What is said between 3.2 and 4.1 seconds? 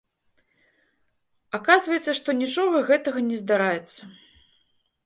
не здараецца.